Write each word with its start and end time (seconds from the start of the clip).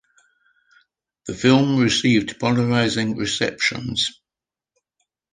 The 1.27 1.35
film 1.35 1.77
received 1.77 2.39
polarizing 2.39 3.15
receptions. 3.17 4.19